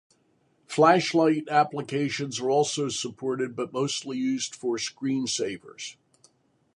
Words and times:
Flash 0.65 1.13
Lite 1.13 1.47
applications 1.47 2.39
are 2.39 2.49
also 2.49 2.89
supported, 2.89 3.55
but 3.55 3.71
mostly 3.71 4.17
used 4.17 4.55
for 4.55 4.77
screensavers. 4.77 5.95